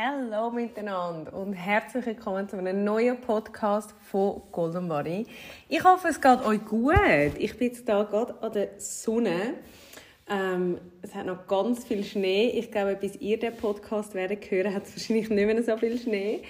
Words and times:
Hallo 0.00 0.52
miteinander 0.52 1.34
und 1.34 1.54
herzlich 1.54 2.06
willkommen 2.06 2.48
zu 2.48 2.56
einem 2.56 2.84
neuen 2.84 3.20
Podcast 3.20 3.96
von 4.08 4.42
Golden 4.52 4.88
Body. 4.88 5.26
Ich 5.68 5.82
hoffe, 5.82 6.06
es 6.06 6.20
geht 6.20 6.40
euch 6.44 6.64
gut. 6.66 6.94
Ich 7.36 7.58
bin 7.58 7.72
jetzt 7.72 7.84
hier 7.84 8.04
gerade 8.04 8.40
an 8.40 8.52
der 8.52 8.68
Sonne. 8.78 9.54
Ähm, 10.30 10.78
es 11.02 11.12
hat 11.16 11.26
noch 11.26 11.48
ganz 11.48 11.84
viel 11.84 12.04
Schnee. 12.04 12.50
Ich 12.50 12.70
glaube, 12.70 12.94
bis 12.94 13.16
ihr 13.16 13.40
den 13.40 13.56
Podcast 13.56 14.14
werdet 14.14 14.48
hören, 14.48 14.72
hat 14.72 14.84
es 14.84 14.94
wahrscheinlich 14.94 15.30
nicht 15.30 15.46
mehr 15.46 15.62
so 15.64 15.76
viel 15.76 15.98
Schnee. 15.98 16.42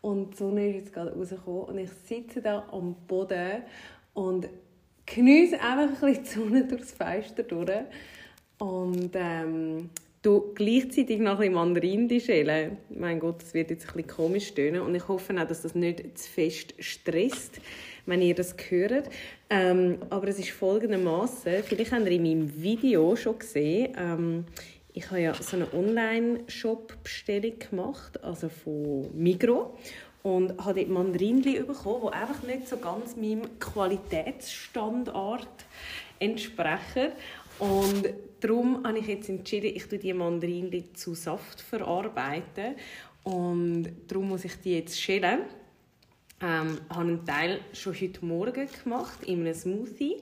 Und 0.00 0.30
die 0.30 0.36
Sonne 0.38 0.68
ist 0.70 0.76
jetzt 0.76 0.94
gerade 0.94 1.14
rausgekommen 1.14 1.64
und 1.64 1.78
ich 1.80 1.90
sitze 2.06 2.40
da 2.40 2.64
am 2.72 2.94
Boden 3.06 3.64
und 4.14 4.48
genieße 5.04 5.60
einfach 5.60 6.02
ein 6.02 6.14
bisschen 6.14 6.24
die 6.24 6.30
Sonne 6.30 6.64
durchs 6.64 6.92
Fenster 6.92 7.42
durch. 7.42 7.70
Und 8.56 9.10
ähm, 9.12 9.90
du 10.24 10.52
gleichzeitig 10.54 11.20
noch 11.20 11.38
ein 11.40 11.52
Mandarin 11.52 12.08
schälen. 12.20 12.78
Mein 12.88 13.20
Gott, 13.20 13.42
das 13.42 13.54
wird 13.54 13.70
jetzt 13.70 13.88
ein 13.88 13.94
bisschen 13.94 14.08
komisch 14.08 14.54
tönen 14.54 14.80
und 14.80 14.94
ich 14.94 15.06
hoffe 15.06 15.34
auch, 15.38 15.46
dass 15.46 15.62
das 15.62 15.74
nicht 15.74 16.18
zu 16.18 16.30
fest 16.30 16.74
stresst, 16.78 17.60
wenn 18.06 18.22
ihr 18.22 18.34
das 18.34 18.56
hört. 18.68 19.10
Ähm, 19.50 19.98
aber 20.10 20.28
es 20.28 20.38
ist 20.38 20.50
folgendermaßen. 20.50 21.62
Vielleicht 21.62 21.92
habt 21.92 22.06
ihr 22.06 22.12
in 22.12 22.22
meinem 22.22 22.62
Video 22.62 23.14
schon 23.16 23.38
gesehen. 23.38 23.94
Ähm, 23.98 24.44
ich 24.94 25.10
habe 25.10 25.20
ja 25.20 25.34
so 25.34 25.56
eine 25.56 25.72
Online-Shop-Bestellung 25.74 27.58
gemacht, 27.58 28.22
also 28.22 28.48
von 28.48 29.10
Migro 29.12 29.76
und 30.22 30.64
habe 30.64 30.80
dort 30.80 30.88
Mandarinchen 30.88 31.66
bekommen, 31.66 32.08
die 32.10 32.16
einfach 32.16 32.42
nicht 32.44 32.66
so 32.68 32.78
ganz 32.78 33.14
meinem 33.14 33.58
Qualitätsstandard 33.58 35.48
entsprechen. 36.18 37.12
Und 37.58 38.12
darum 38.40 38.84
habe 38.84 38.98
ich 38.98 39.06
jetzt 39.06 39.28
entschieden, 39.28 39.72
ich 39.74 39.86
tue 39.86 39.98
die 39.98 40.12
Mandarinen 40.12 40.94
zu 40.94 41.14
Saft 41.14 41.60
verarbeiten 41.60 42.74
und 43.22 43.88
darum 44.08 44.28
muss 44.28 44.44
ich 44.44 44.56
die 44.60 44.74
jetzt 44.74 45.00
schälen. 45.00 45.40
Ähm, 46.40 46.78
habe 46.90 47.00
einen 47.00 47.24
Teil 47.24 47.60
schon 47.72 47.94
heute 47.94 48.24
Morgen 48.24 48.68
gemacht 48.82 49.24
in 49.24 49.40
einem 49.40 49.54
Smoothie. 49.54 50.16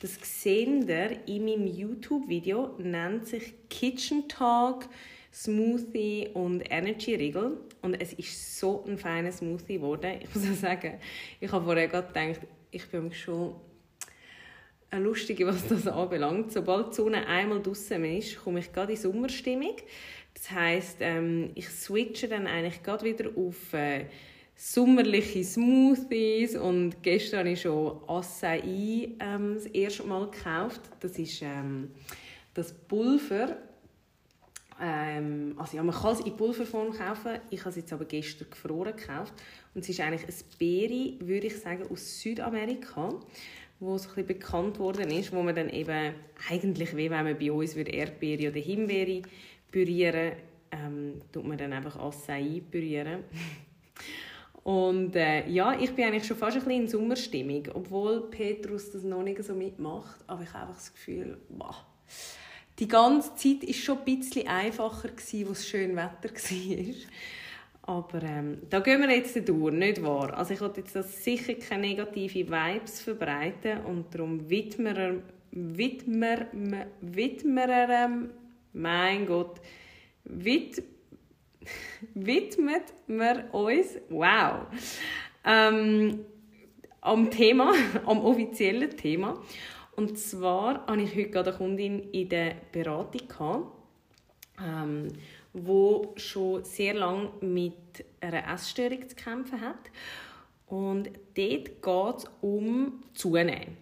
Das 0.00 0.18
seht 0.22 0.88
ihr 0.88 1.28
in 1.28 1.44
meinem 1.44 1.66
YouTube-Video, 1.66 2.74
nennt 2.78 3.26
sich 3.26 3.52
Kitchen 3.68 4.26
Talk 4.26 4.88
Smoothie 5.32 6.30
und 6.34 6.62
Energy 6.70 7.14
Riegel. 7.14 7.58
Und 7.82 7.94
es 8.00 8.14
ist 8.14 8.58
so 8.58 8.84
ein 8.86 8.98
feiner 8.98 9.30
Smoothie 9.30 9.74
geworden. 9.74 10.18
Ich 10.22 10.34
muss 10.34 10.50
auch 10.50 10.54
sagen, 10.54 10.98
ich 11.38 11.52
habe 11.52 11.64
vorher 11.64 11.88
gerade 11.88 12.08
gedacht, 12.08 12.40
ich 12.70 12.88
bin 12.88 13.12
schon 13.12 13.54
eine 14.90 15.04
lustige, 15.04 15.46
was 15.46 15.66
das 15.68 15.86
anbelangt. 15.86 16.52
Sobald 16.52 16.90
die 16.90 16.96
Sonne 16.96 17.26
einmal 17.26 17.62
draußen 17.62 18.04
ist, 18.04 18.42
komme 18.42 18.60
ich 18.60 18.72
gerade 18.72 18.92
in 18.92 18.98
Sommerstimmung. 18.98 19.76
Das 20.34 20.50
heißt, 20.50 20.98
ähm, 21.00 21.50
ich 21.54 21.68
switche 21.68 22.28
dann 22.28 22.46
eigentlich 22.46 22.82
gerade 22.82 23.04
wieder 23.04 23.30
auf 23.36 23.72
äh, 23.72 24.06
sommerliche 24.56 25.42
Smoothies 25.42 26.56
und 26.56 27.02
gestern 27.02 27.40
habe 27.40 27.50
ich 27.50 27.62
schon 27.62 28.00
Acai 28.06 29.16
ähm, 29.18 29.54
das 29.54 29.66
erste 29.66 30.04
Mal 30.04 30.30
gekauft. 30.30 30.80
Das 31.00 31.18
ist 31.18 31.42
ähm, 31.42 31.90
das 32.54 32.72
Pulver. 32.72 33.56
Ähm, 34.82 35.54
also 35.58 35.76
ja, 35.76 35.82
man 35.82 35.94
kann 35.94 36.12
es 36.12 36.20
in 36.20 36.36
Pulverform 36.36 36.92
kaufen. 36.92 37.38
Ich 37.50 37.60
habe 37.60 37.70
es 37.70 37.76
jetzt 37.76 37.92
aber 37.92 38.04
gestern 38.04 38.48
gefroren 38.50 38.96
gekauft. 38.96 39.34
Und 39.74 39.82
es 39.82 39.88
ist 39.88 40.00
eigentlich 40.00 40.26
ein 40.26 40.58
Beere, 40.58 41.14
würde 41.20 41.46
ich 41.48 41.58
sagen, 41.58 41.84
aus 41.90 42.20
Südamerika 42.20 43.14
wo 43.80 43.96
so 43.96 44.10
ein 44.14 44.26
bekannt 44.26 44.78
worden 44.78 45.10
ist, 45.10 45.32
wo 45.32 45.42
man 45.42 45.54
dann 45.54 45.70
eben 45.70 46.14
eigentlich, 46.48 46.96
wie 46.96 47.10
wenn 47.10 47.24
man 47.24 47.38
bei 47.38 47.50
uns 47.50 47.74
würde 47.74 47.90
Erdbeere 47.90 48.50
oder 48.50 48.60
Himbeere 48.60 49.22
pürieren, 49.72 50.32
ähm, 50.70 51.20
tut 51.32 51.46
man 51.46 51.58
dann 51.58 51.72
einfach 51.72 51.98
Acai 51.98 52.62
pürieren. 52.70 53.24
Und 54.62 55.16
äh, 55.16 55.48
ja, 55.48 55.78
ich 55.80 55.92
bin 55.94 56.04
eigentlich 56.04 56.26
schon 56.26 56.36
fast 56.36 56.58
ein 56.58 56.64
bisschen 56.64 56.82
in 56.82 56.88
Sommerstimmung, 56.88 57.68
obwohl 57.72 58.28
Petrus 58.30 58.90
das 58.90 59.02
noch 59.02 59.22
nicht 59.22 59.42
so 59.42 59.54
mitmacht, 59.54 60.20
aber 60.26 60.42
ich 60.42 60.52
habe 60.52 60.64
einfach 60.66 60.76
das 60.76 60.92
Gefühl, 60.92 61.38
wow, 61.48 61.76
die 62.78 62.86
ganze 62.86 63.34
Zeit 63.36 63.66
war 63.66 63.74
schon 63.74 63.98
ein 63.98 64.04
bisschen 64.04 64.48
einfacher, 64.48 65.08
gewesen, 65.08 65.48
wo 65.48 65.52
es 65.52 65.66
schön 65.66 65.96
Wetter 65.96 66.30
war. 66.34 66.94
Aber 67.82 68.22
ähm, 68.22 68.58
da 68.68 68.80
gehen 68.80 69.00
wir 69.00 69.10
jetzt 69.10 69.48
durch, 69.48 69.72
nicht 69.74 70.02
wahr? 70.02 70.36
Also 70.36 70.54
ich 70.54 70.60
wollte 70.60 70.80
jetzt 70.80 70.94
das 70.94 71.24
sicher 71.24 71.54
keine 71.54 71.88
negativen 71.88 72.48
Vibes 72.48 73.00
verbreiten 73.00 73.80
und 73.84 74.14
darum 74.14 74.48
widmen 74.48 75.22
widmer, 75.50 76.46
widmer, 77.00 78.28
mein 78.72 79.26
Gott, 79.26 79.60
wid, 80.24 80.82
widmet 82.14 82.94
wir 83.06 83.52
uns, 83.52 83.98
wow, 84.08 84.66
ähm, 85.44 86.20
am 87.00 87.30
Thema, 87.30 87.72
am 88.06 88.20
offiziellen 88.20 88.96
Thema. 88.96 89.42
Und 89.96 90.18
zwar 90.18 90.86
hatte 90.86 91.02
ich 91.02 91.16
heute 91.16 91.40
eine 91.40 91.52
Kundin 91.52 92.10
in 92.10 92.28
der 92.28 92.54
Beratung. 92.72 93.72
Ähm, 94.62 95.08
wo 95.52 96.12
schon 96.16 96.64
sehr 96.64 96.94
lange 96.94 97.30
mit 97.40 97.74
einer 98.20 98.52
Essstörung 98.52 99.08
zu 99.08 99.16
kämpfen 99.16 99.60
hat. 99.60 99.90
Und 100.66 101.10
dort 101.34 101.82
geht 101.82 102.16
es 102.16 102.30
um 102.40 103.02
Zunehmen. 103.14 103.76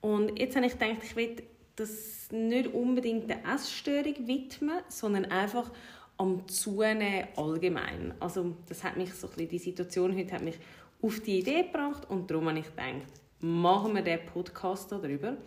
Und 0.00 0.38
jetzt 0.38 0.56
habe 0.56 0.66
ich 0.66 0.78
gedacht, 0.78 1.02
ich 1.02 1.16
will 1.16 1.36
das 1.76 2.30
nicht 2.30 2.72
unbedingt 2.74 3.30
der 3.30 3.44
Essstörung 3.44 4.26
widmen, 4.26 4.80
sondern 4.88 5.26
einfach 5.26 5.70
am 6.18 6.46
Zunehmen 6.48 7.28
allgemein. 7.36 8.14
Also 8.20 8.54
das 8.68 8.84
hat 8.84 8.98
mich 8.98 9.14
so 9.14 9.26
ein 9.26 9.32
bisschen, 9.32 9.48
die 9.48 9.58
Situation 9.58 10.16
heute 10.16 10.34
hat 10.34 10.42
mich 10.42 10.58
auf 11.00 11.20
die 11.20 11.38
Idee 11.38 11.62
gebracht 11.62 12.08
und 12.10 12.30
darum 12.30 12.48
habe 12.48 12.58
ich 12.58 12.66
gedacht, 12.66 13.06
machen 13.40 13.94
wir 13.94 14.02
den 14.02 14.26
Podcast 14.26 14.92
darüber. 14.92 15.38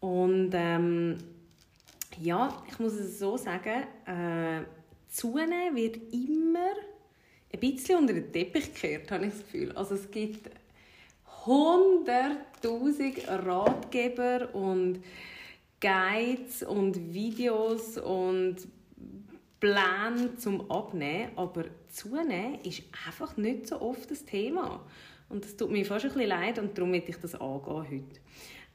Und 0.00 0.50
ähm, 0.54 1.18
ja, 2.20 2.62
ich 2.68 2.78
muss 2.78 2.94
es 2.94 3.18
so 3.18 3.36
sagen, 3.36 3.84
äh, 4.06 4.62
Zunehmen 5.08 5.76
wird 5.76 5.96
immer 6.12 6.72
ein 7.52 7.60
bisschen 7.60 7.98
unter 7.98 8.14
den 8.14 8.32
Teppich 8.32 8.72
gekehrt, 8.72 9.10
habe 9.10 9.26
ich 9.26 9.32
das 9.32 9.40
Gefühl. 9.40 9.72
Also 9.72 9.94
es 9.94 10.10
gibt 10.10 10.50
hunderttausend 11.44 13.28
Ratgeber 13.28 14.54
und 14.54 15.00
Guides 15.80 16.62
und 16.62 17.12
Videos 17.12 17.98
und 17.98 18.56
Pläne 19.60 20.36
zum 20.38 20.70
Abnehmen, 20.70 21.32
aber 21.36 21.64
Zunehmen 21.88 22.60
ist 22.62 22.82
einfach 23.06 23.36
nicht 23.36 23.66
so 23.66 23.80
oft 23.80 24.10
das 24.10 24.24
Thema. 24.24 24.84
Und 25.28 25.44
das 25.44 25.56
tut 25.56 25.70
mir 25.70 25.84
fast 25.84 26.04
ein 26.04 26.12
bisschen 26.12 26.28
leid 26.28 26.58
und 26.58 26.76
darum 26.76 26.90
möchte 26.90 27.10
ich 27.10 27.16
das 27.16 27.34
angehen 27.34 27.76
heute. 27.90 28.20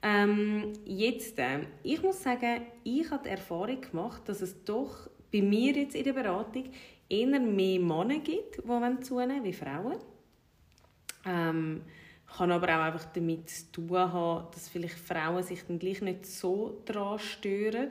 Ähm, 0.01 0.73
jetzt, 0.85 1.39
äh, 1.39 1.61
ich 1.83 2.01
muss 2.01 2.21
sagen, 2.21 2.61
ich 2.83 3.09
habe 3.09 3.23
die 3.23 3.29
Erfahrung 3.29 3.81
gemacht, 3.81 4.21
dass 4.25 4.41
es 4.41 4.63
doch 4.63 5.09
bei 5.31 5.41
mir 5.41 5.73
jetzt 5.73 5.95
in 5.95 6.03
der 6.03 6.13
Beratung 6.13 6.65
eher 7.09 7.39
mehr 7.39 7.79
Männer 7.79 8.19
gibt, 8.19 8.57
die 8.57 9.03
zunehmen 9.03 9.43
wie 9.43 9.53
Frauen. 9.53 9.97
Ähm, 11.25 11.81
kann 12.27 12.51
aber 12.51 12.67
auch 12.67 12.83
einfach 12.83 13.05
damit 13.13 13.49
zu 13.49 13.71
tun 13.71 13.97
haben, 13.97 14.47
dass 14.53 14.69
vielleicht 14.69 14.99
Frauen 14.99 15.43
sich 15.43 15.63
dann 15.63 15.79
gleich 15.79 16.01
nicht 16.01 16.25
so 16.25 16.81
daran 16.85 17.19
stören. 17.19 17.89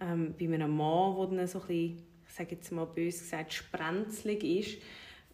Ähm, 0.00 0.34
bei 0.38 0.46
einem 0.46 0.76
Mann, 0.76 1.16
der 1.16 1.38
dann 1.38 1.46
so 1.46 1.60
ein 1.60 1.66
bisschen, 1.66 2.02
ich 2.26 2.32
sage 2.32 2.54
jetzt 2.56 2.72
mal 2.72 2.86
bös 2.86 3.20
gesagt, 3.20 3.52
sprenzlig 3.52 4.44
ist, 4.44 4.82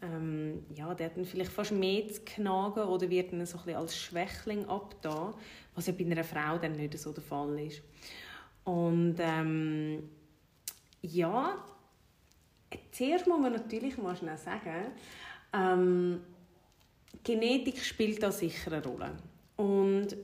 ähm, 0.02 0.64
ja, 0.74 0.94
der 0.94 1.06
hat 1.06 1.16
dann 1.16 1.24
vielleicht 1.24 1.52
fast 1.52 1.72
mehr 1.72 2.06
zu 2.08 2.20
knagen 2.24 2.84
oder 2.84 3.08
wird 3.08 3.32
dann 3.32 3.46
so 3.46 3.58
ein 3.58 3.64
bisschen 3.64 3.80
als 3.80 3.96
Schwächling 3.96 4.66
abgetan, 4.66 5.34
was 5.74 5.86
ja 5.86 5.92
bei 5.92 6.04
einer 6.04 6.24
Frau 6.24 6.58
dann 6.58 6.72
nicht 6.72 6.98
so 6.98 7.12
der 7.12 7.22
Fall 7.22 7.58
ist. 7.60 7.82
Und 8.64 9.16
ähm, 9.20 10.10
ja, 11.02 11.64
zuerst 12.92 13.26
muss 13.26 13.40
man 13.40 13.52
natürlich 13.52 13.96
mal 13.96 14.16
schnell 14.16 14.36
sagen, 14.36 14.92
ähm, 15.52 16.20
Genetik 17.22 17.78
spielt 17.82 18.22
da 18.22 18.30
sicher 18.30 18.72
eine 18.72 18.84
Rolle. 18.84 19.16
Und 19.56 20.16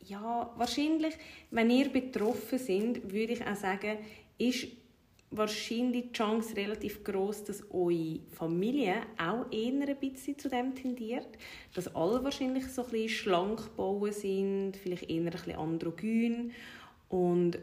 ja, 0.00 0.52
wahrscheinlich, 0.56 1.14
wenn 1.50 1.70
ihr 1.70 1.88
betroffen 1.90 2.58
sind, 2.58 3.12
würde 3.12 3.32
ich 3.34 3.46
auch 3.46 3.56
sagen, 3.56 3.98
ist 4.38 4.68
wahrscheinlich 5.36 6.06
die 6.06 6.12
Chance 6.12 6.56
relativ 6.56 7.02
groß, 7.04 7.44
dass 7.44 7.70
eure 7.70 8.20
Familie 8.30 9.02
auch 9.18 9.46
eher 9.50 9.88
ein 9.88 9.96
bisschen 10.00 10.38
zu 10.38 10.48
dem 10.48 10.74
tendiert. 10.74 11.28
Dass 11.74 11.94
alle 11.94 12.22
wahrscheinlich 12.22 12.66
so 12.66 12.84
ein 12.84 12.90
bisschen 12.90 13.08
schlank 13.08 13.76
bauen 13.76 14.12
sind, 14.12 14.76
vielleicht 14.76 15.10
eher 15.10 15.22
ein 15.22 15.30
bisschen 15.30 15.56
androgyn. 15.56 16.52
Und 17.08 17.58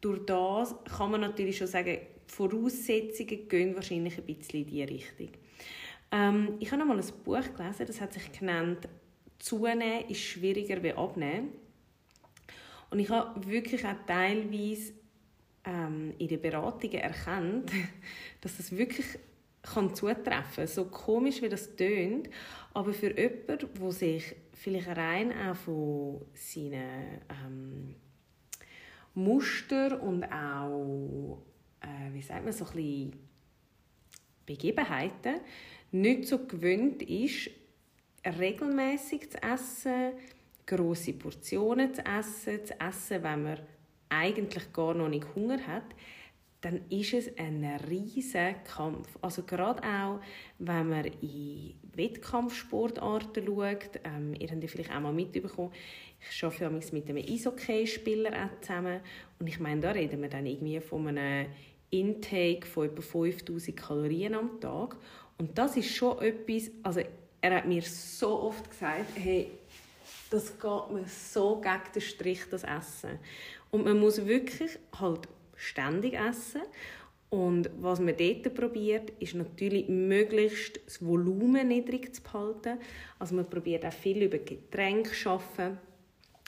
durch 0.00 0.24
das 0.26 0.74
kann 0.96 1.10
man 1.10 1.20
natürlich 1.22 1.58
schon 1.58 1.66
sagen, 1.66 1.98
die 2.28 2.32
Voraussetzungen 2.32 3.48
gehen 3.48 3.74
wahrscheinlich 3.74 4.18
ein 4.18 4.24
bisschen 4.24 4.60
in 4.60 4.66
diese 4.66 4.88
Richtung. 4.88 5.28
Ähm, 6.12 6.54
ich 6.60 6.70
habe 6.70 6.80
noch 6.80 6.86
mal 6.86 6.98
ein 6.98 7.12
Buch 7.24 7.54
gelesen, 7.56 7.86
das 7.86 8.00
hat 8.00 8.12
sich 8.12 8.30
genannt 8.32 8.88
«Zunehmen 9.38 10.08
ist 10.08 10.20
schwieriger 10.20 10.82
wie 10.82 10.92
abnehmen». 10.92 11.50
Und 12.90 13.00
ich 13.00 13.10
habe 13.10 13.46
wirklich 13.46 13.84
auch 13.84 13.96
teilweise 14.06 14.92
ähm, 15.66 16.14
in 16.18 16.28
den 16.28 16.40
Beratungen 16.40 17.00
erkannt, 17.00 17.70
dass 18.40 18.56
das 18.56 18.76
wirklich 18.76 19.06
kann 19.62 19.94
zutreffen 19.94 20.66
So 20.66 20.84
komisch, 20.84 21.42
wie 21.42 21.48
das 21.48 21.74
tönt, 21.74 22.30
aber 22.72 22.92
für 22.92 23.18
jemanden, 23.18 23.68
der 23.80 23.92
sich 23.92 24.36
vielleicht 24.52 24.88
rein 24.88 25.32
auch 25.32 25.56
von 25.56 26.20
seinen 26.34 27.20
ähm, 27.28 27.96
Muster 29.14 30.00
und 30.02 30.24
auch, 30.24 31.42
äh, 31.80 32.12
wie 32.12 32.22
sagt 32.22 32.44
man, 32.44 32.52
so 32.52 32.66
ein 32.76 33.12
Begebenheiten 34.44 35.40
nicht 35.90 36.28
so 36.28 36.46
gewöhnt 36.46 37.02
ist, 37.02 37.50
regelmäßig 38.24 39.30
zu 39.30 39.42
essen, 39.42 40.12
große 40.66 41.14
Portionen 41.14 41.94
zu 41.94 42.04
essen, 42.04 42.64
zu 42.64 42.80
essen, 42.80 43.22
wenn 43.22 43.42
man 43.42 43.58
eigentlich 44.08 44.72
gar 44.72 44.94
noch 44.94 45.08
nicht 45.08 45.26
Hunger 45.34 45.66
hat, 45.66 45.84
dann 46.60 46.80
ist 46.88 47.12
es 47.12 47.38
ein 47.38 47.64
riesiger 47.88 48.54
Kampf. 48.54 49.16
Also 49.20 49.42
gerade 49.42 49.82
auch, 49.82 50.20
wenn 50.58 50.88
man 50.88 51.04
in 51.20 51.74
Wettkampfsportarten 51.94 53.46
schaut, 53.46 54.00
ähm, 54.04 54.34
ihr 54.38 54.48
habt 54.48 54.62
ja 54.62 54.68
vielleicht 54.68 54.90
auch 54.90 55.00
mal 55.00 55.12
mitbekommen, 55.12 55.72
ich 56.18 56.42
arbeite 56.42 56.94
mit 56.94 57.08
einem 57.08 57.24
Eishockey-Spieler 57.24 58.50
zusammen 58.60 59.00
und 59.38 59.46
ich 59.46 59.60
meine, 59.60 59.80
da 59.80 59.90
reden 59.92 60.20
wir 60.22 60.28
dann 60.28 60.46
irgendwie 60.46 60.80
von 60.80 61.06
einem 61.06 61.46
Intake 61.90 62.66
von 62.66 62.86
etwa 62.86 63.02
5000 63.02 63.76
Kalorien 63.76 64.34
am 64.34 64.60
Tag 64.60 64.96
und 65.38 65.56
das 65.56 65.76
ist 65.76 65.94
schon 65.94 66.18
etwas, 66.20 66.70
also 66.82 67.00
er 67.40 67.54
hat 67.54 67.66
mir 67.66 67.82
so 67.82 68.42
oft 68.42 68.68
gesagt, 68.68 69.12
hey, 69.14 69.50
das 70.30 70.58
geht 70.58 70.90
mir 70.90 71.06
so 71.06 71.60
gegen 71.60 71.92
den 71.94 72.02
Strich, 72.02 72.40
das 72.50 72.64
Essen. 72.64 73.18
Und 73.70 73.84
man 73.84 73.98
muss 73.98 74.24
wirklich 74.26 74.78
halt 74.98 75.28
ständig 75.56 76.14
essen. 76.14 76.62
Und 77.28 77.70
was 77.80 77.98
man 77.98 78.16
dort 78.16 78.54
probiert, 78.54 79.10
ist 79.18 79.34
natürlich 79.34 79.88
möglichst 79.88 80.80
das 80.86 81.04
Volumen 81.04 81.68
niedrig 81.68 82.14
zu 82.14 82.22
behalten. 82.22 82.78
Also 83.18 83.34
man 83.34 83.48
probiert 83.48 83.84
auch 83.84 83.92
viel 83.92 84.22
über 84.22 84.38
Getränke 84.38 85.10
zu 85.10 85.30
arbeiten, 85.30 85.78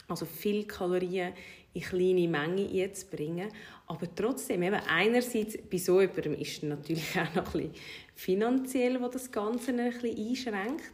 also 0.07 0.25
viel 0.25 0.65
Kalorien 0.65 1.33
in 1.73 1.81
kleine 1.81 2.27
Mengen 2.27 2.71
einzubringen. 2.73 3.49
Aber 3.87 4.07
trotzdem, 4.15 4.63
eben 4.63 4.79
einerseits 4.87 5.57
bei 5.69 5.77
so 5.77 5.99
jemandem 5.99 6.33
ist 6.35 6.63
natürlich 6.63 7.19
auch 7.19 7.35
noch 7.35 7.55
ein 7.55 7.69
bisschen 7.69 7.83
finanziell, 8.15 9.01
wo 9.01 9.07
das 9.07 9.31
Ganze 9.31 9.71
ein 9.71 9.91
bisschen 9.91 10.17
einschränkt 10.17 10.93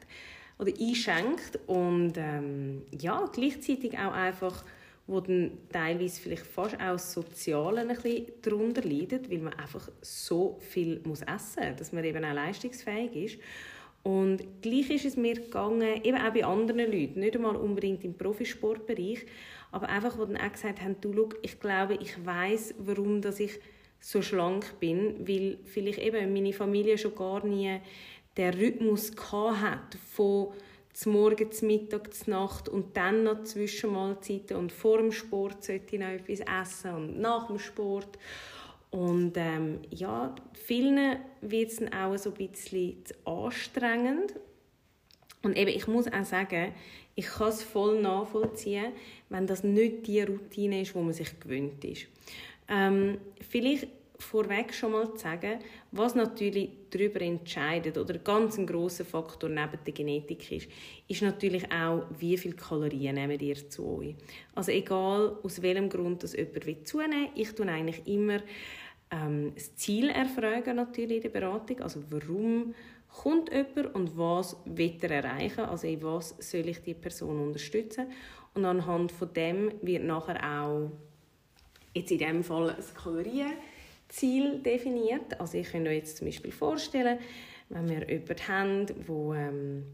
oder 0.60 0.72
einschenkt 0.80 1.60
und 1.68 2.14
ähm, 2.18 2.84
ja, 2.92 3.30
gleichzeitig 3.34 3.98
auch 3.98 4.14
einfach 4.14 4.64
wo 5.08 5.20
dann 5.20 5.52
teilweise 5.72 6.20
vielleicht 6.20 6.46
fast 6.46 6.76
auch 6.76 6.94
das 6.94 7.14
Soziale 7.14 7.82
ein 7.82 7.90
bisschen 7.90 8.26
darunter 8.42 8.82
leidet, 8.82 9.30
weil 9.30 9.40
man 9.40 9.54
einfach 9.54 9.90
so 10.02 10.58
viel 10.60 11.00
muss 11.04 11.22
essen 11.22 11.70
muss, 11.70 11.78
dass 11.78 11.94
man 11.94 12.04
eben 12.04 12.26
auch 12.26 12.34
leistungsfähig 12.34 13.16
ist. 13.16 13.40
Und 14.02 14.62
gleich 14.62 14.90
ist 14.90 15.06
es 15.06 15.18
mir 15.18 15.36
gegangen, 15.36 16.04
eben 16.04 16.18
auch 16.18 16.34
bei 16.34 16.46
anderen 16.46 16.92
Leuten, 16.92 17.20
nicht 17.20 17.36
einmal 17.36 17.56
unbedingt 17.56 18.04
im 18.04 18.16
Profisportbereich, 18.16 19.26
aber 19.72 19.90
einfach, 19.90 20.18
wo 20.18 20.26
dann 20.26 20.38
auch 20.38 20.52
gesagt 20.52 20.82
haben, 20.82 20.96
du, 21.02 21.14
schau, 21.14 21.30
ich 21.42 21.60
glaube, 21.60 21.96
ich 21.96 22.24
weiß, 22.24 22.76
warum 22.80 23.22
dass 23.22 23.40
ich 23.40 23.60
so 24.00 24.22
schlank 24.22 24.80
bin, 24.80 25.28
weil 25.28 25.58
vielleicht 25.66 26.00
eben 26.00 26.34
meine 26.34 26.54
Familie 26.54 26.98
schon 26.98 27.16
gar 27.16 27.46
nie 27.46 27.80
den 28.38 28.54
Rhythmus 28.54 29.12
hat 29.32 29.98
von 30.14 30.54
zum 30.94 31.12
Morgen, 31.12 31.52
zum 31.52 31.68
Mittag, 31.68 32.14
zur 32.14 32.34
Nacht 32.34 32.70
und 32.70 32.96
dann 32.96 33.24
noch 33.24 33.44
Zwischenmahlzeiten 33.44 34.56
und 34.56 34.72
vor 34.72 34.98
dem 34.98 35.12
Sport 35.12 35.66
sollte 35.66 35.96
ich 35.96 36.02
noch 36.02 36.08
etwas 36.08 36.40
essen 36.40 36.96
und 36.96 37.20
nach 37.20 37.48
dem 37.48 37.60
Sport. 37.60 38.18
Und 38.92 39.34
ähm, 39.36 39.82
ja, 39.92 40.34
vielen 40.54 41.18
wird 41.42 41.72
es 41.72 41.78
dann 41.78 41.94
auch 41.94 42.16
so 42.18 42.32
ein 42.34 42.50
bisschen 42.50 43.04
zu 43.04 43.14
anstrengend. 43.26 44.36
Und 45.42 45.58
eben, 45.58 45.70
ich 45.70 45.86
muss 45.88 46.08
auch 46.08 46.24
sagen, 46.24 46.74
ich 47.14 47.26
kann 47.26 47.50
es 47.50 47.62
voll 47.62 48.02
nachvollziehen, 48.02 48.94
wenn 49.30 49.48
das 49.48 49.66
nicht 49.66 50.08
die 50.08 50.22
Routine 50.22 50.82
ist, 50.82 50.96
wo 50.96 51.02
man 51.02 51.14
sich 51.14 51.38
gewöhnt 51.42 51.84
ist. 51.84 52.08
Ähm, 52.70 53.18
vielleicht 53.50 53.88
vorweg 54.20 54.74
schon 54.74 54.92
mal 54.94 55.12
zu 55.14 55.18
sagen, 55.18 55.60
was 55.92 56.16
natürlich 56.16 56.70
darüber 56.90 57.22
entscheidet 57.22 57.98
oder 57.98 58.18
ganz 58.18 58.58
ein 58.58 58.68
großer 58.68 59.06
Faktor 59.06 59.50
neben 59.50 59.80
der 59.86 59.94
Genetik 59.94 60.52
ist, 60.52 60.68
ist 61.08 61.22
natürlich 61.22 61.72
auch, 61.72 62.06
wie 62.18 62.38
viele 62.38 62.56
Kalorien 62.56 63.16
nehmen 63.16 63.40
ihr 63.40 63.70
zu 63.70 63.98
euch. 63.98 64.16
Also 64.54 64.72
egal 64.72 65.38
aus 65.44 65.62
welchem 65.62 65.90
Grund 65.90 66.24
das 66.24 66.36
jemand 66.36 66.66
will 66.66 66.84
zunehmen, 66.84 67.30
ich 67.36 67.54
tue 67.54 67.68
eigentlich 67.68 68.06
immer 68.08 68.40
ähm, 69.12 69.52
das 69.56 69.76
Ziel 69.76 70.10
erfragen 70.10 70.76
natürlich 70.76 71.18
in 71.18 71.22
der 71.24 71.40
Beratung, 71.40 71.82
also 71.82 72.02
warum 72.10 72.74
kommt 73.08 73.52
jemand 73.52 73.96
und 73.96 74.18
was 74.18 74.58
will 74.66 74.98
er 75.02 75.12
erreichen, 75.12 75.62
also 75.62 75.88
in 75.88 76.02
was 76.02 76.36
soll 76.40 76.68
ich 76.68 76.82
die 76.82 76.94
Person 76.94 77.40
unterstützen 77.40 78.08
und 78.54 78.66
anhand 78.66 79.12
von 79.12 79.34
dem 79.34 79.72
wird 79.82 80.04
nachher 80.04 80.40
auch 80.44 80.92
jetzt 81.94 82.12
in 82.12 82.18
diesem 82.18 82.44
Fall 82.44 82.74
das 82.76 82.94
Kalorien 82.94 83.54
Ziel 84.10 84.60
definiert. 84.60 85.40
Also 85.40 85.58
ich 85.58 85.72
könnte 85.72 85.90
euch 85.90 85.98
jetzt 85.98 86.18
zum 86.18 86.28
Beispiel 86.28 86.52
vorstellen, 86.52 87.20
wenn 87.70 87.90
wir 87.90 88.10
jemanden 88.10 88.48
haben, 88.48 88.86
der 88.86 89.50
ähm, 89.50 89.86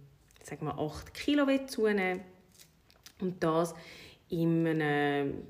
sagen 0.43 0.65
wir 0.65 0.77
8 0.77 1.13
Kilo 1.13 1.45
zunehmen 1.67 2.21
und 3.19 3.41
das 3.43 3.73
in 4.29 4.67
einem 4.67 5.43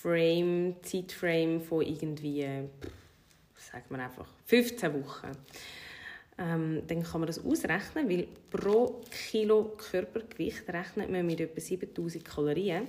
Frame, 0.00 0.76
Zeitframe 0.82 1.60
von 1.60 1.82
irgendwie, 1.82 2.42
sagen 3.56 3.84
wir 3.88 3.98
einfach, 3.98 4.28
15 4.46 5.04
Wochen. 5.04 5.32
Ähm, 6.36 6.82
dann 6.86 7.02
kann 7.02 7.20
man 7.20 7.28
das 7.28 7.44
ausrechnen, 7.44 8.08
weil 8.08 8.26
pro 8.50 9.00
Kilo 9.30 9.76
Körpergewicht 9.76 10.68
rechnet 10.68 11.08
man 11.10 11.24
mit 11.24 11.40
etwa 11.40 11.60
7000 11.60 12.24
Kalorien. 12.24 12.88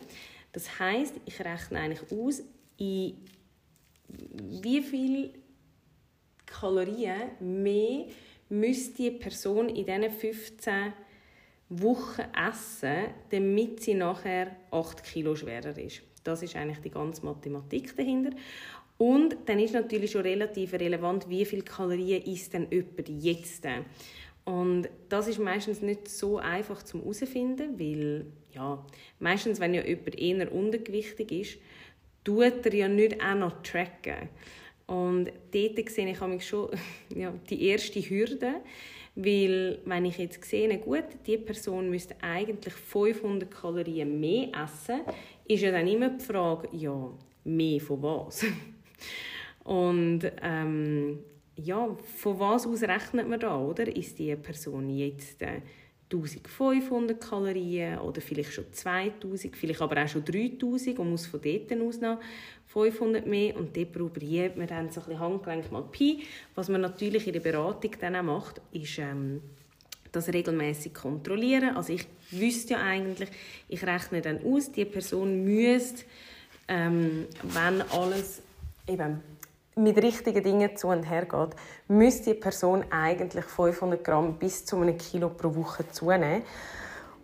Das 0.51 0.80
heißt, 0.80 1.15
ich 1.25 1.39
rechne 1.39 1.80
eigentlich 1.80 2.12
aus, 2.12 2.41
in 2.77 3.15
wie 4.08 4.82
viel 4.82 5.34
Kalorien 6.46 7.32
mehr 7.40 8.06
müsste 8.50 9.04
die 9.04 9.12
Person 9.12 9.70
in 9.70 9.86
diesen 9.86 10.10
15 10.10 10.94
Wochen 11.70 12.24
essen, 12.50 13.08
damit 13.32 13.82
sie 13.82 13.96
nachher 13.96 14.56
8 14.72 15.04
Kilo 15.04 15.36
schwerer 15.36 15.78
ist. 15.78 16.02
Das 16.24 16.44
ist 16.44 16.56
eigentlich 16.56 16.80
die 16.80 16.92
ganze 16.92 17.26
Mathematik 17.26 17.96
dahinter. 17.96 18.36
Und 18.98 19.36
dann 19.46 19.60
ist 19.60 19.74
natürlich 19.74 20.12
schon 20.12 20.22
relativ 20.22 20.74
relevant, 20.74 21.28
wie 21.30 21.44
viel 21.46 21.64
Kalorien 21.64 22.24
isst 22.24 22.54
denn 22.54 22.68
jemand 22.72 23.10
jetzt. 23.10 23.66
Und 24.46 24.90
das 25.10 25.28
ist 25.28 25.40
meistens 25.40 25.82
nicht 25.82 26.08
so 26.08 26.38
einfach 26.38 26.84
zum 26.84 27.02
herausfinden, 27.02 27.80
weil 27.80 28.28
ja, 28.54 28.86
meistens, 29.20 29.60
wenn 29.60 29.74
ja 29.74 29.84
jemand 29.84 30.18
eher 30.18 30.52
untergewichtig 30.52 31.32
ist, 31.32 31.58
tut 32.25 32.65
er 32.65 32.74
ja 32.74 32.88
nicht 32.89 33.24
auch 33.24 33.36
noch 33.36 33.62
tracken. 33.63 34.27
Und 34.88 35.32
dort 35.51 35.89
sehe 35.89 36.12
ich 36.12 36.22
mich 36.22 36.48
schon 36.48 36.70
ja, 37.15 37.34
die 37.50 37.67
erste 37.67 38.01
Hürde, 38.01 38.55
weil 39.15 39.79
wenn 39.86 40.05
ich 40.05 40.17
jetzt 40.17 40.44
sehe, 40.44 40.77
gut, 40.77 41.05
die 41.25 41.38
Person 41.38 41.89
müsste 41.89 42.15
eigentlich 42.22 42.74
500 42.74 43.50
Kalorien 43.50 44.20
mehr 44.20 44.50
essen, 44.63 45.01
ist 45.48 45.62
ja 45.62 45.72
dann 45.72 45.88
immer 45.88 46.10
die 46.10 46.24
Frage, 46.24 46.67
ja, 46.74 47.10
mehr 47.46 47.79
von 47.79 48.03
was? 48.03 48.46
Und 49.63 50.22
ähm, 50.44 51.20
ja, 51.55 51.98
von 52.17 52.39
was 52.39 52.67
aus 52.67 52.84
rechnet 52.84 53.27
man 53.27 53.39
da, 53.39 53.58
oder? 53.58 53.88
Ist 53.96 54.20
die 54.20 54.36
Person 54.36 54.89
jetzt 54.89 55.41
äh, 55.41 55.62
1500 56.24 57.19
Kalorien 57.19 58.00
oder 58.00 58.22
vielleicht 58.22 58.53
schon 58.53 58.65
2000, 58.72 59.55
vielleicht 59.55 59.81
aber 59.81 60.03
auch 60.03 60.07
schon 60.07 60.25
3000 60.25 61.00
und 61.00 61.12
muss 61.12 61.25
von 61.25 61.41
dort 61.41 61.81
aus 61.81 62.01
noch 62.01 62.19
500 62.67 63.25
mehr 63.25 63.55
und 63.55 63.75
dort 63.75 63.91
probiert 63.93 64.57
man 64.57 64.67
dann 64.67 64.89
so 64.89 65.01
ein 65.01 65.05
bisschen 65.07 65.19
Handgelenk 65.19 65.72
mal 65.72 65.84
Pi. 65.84 66.24
Was 66.55 66.69
man 66.69 66.81
natürlich 66.81 67.27
in 67.27 67.34
der 67.34 67.39
Beratung 67.39 67.91
dann 68.00 68.15
auch 68.15 68.24
macht, 68.24 68.62
ist, 68.72 68.98
ähm, 69.00 69.41
das 70.15 70.29
regelmäßig 70.29 70.93
kontrollieren. 70.93 71.75
Also 71.75 71.93
ich 71.93 72.07
wüsste 72.31 72.74
ja 72.74 72.84
eigentlich, 72.84 73.29
ich 73.67 73.86
rechne 73.86 74.22
dann 74.22 74.43
aus, 74.43 74.72
die 74.72 74.86
Person 74.86 75.43
müsste, 75.43 76.03
ähm, 76.67 77.25
wenn 77.43 77.81
alles 77.81 78.41
eben 78.88 79.22
mit 79.75 79.98
richtigen 80.01 80.41
Dingen 80.41 80.75
zu 80.77 80.88
und 80.88 81.03
her 81.03 81.25
geht, 81.25 81.55
müsste 81.88 82.34
die 82.34 82.39
Person 82.39 82.86
eigentlich 82.89 83.46
500 83.46 84.03
Gramm 84.03 84.36
bis 84.39 84.65
zu 84.65 84.77
einem 84.77 84.98
Kilo 84.98 85.29
pro 85.29 85.53
Woche 85.55 85.88
zunehmen. 85.89 86.44